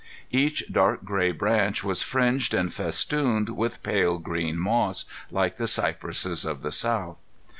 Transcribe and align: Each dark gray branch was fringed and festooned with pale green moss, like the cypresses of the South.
Each 0.31 0.63
dark 0.67 1.03
gray 1.03 1.29
branch 1.31 1.83
was 1.83 2.01
fringed 2.01 2.55
and 2.55 2.73
festooned 2.73 3.49
with 3.49 3.83
pale 3.83 4.17
green 4.17 4.57
moss, 4.57 5.05
like 5.29 5.57
the 5.57 5.67
cypresses 5.67 6.43
of 6.43 6.63
the 6.63 6.71
South. 6.71 7.21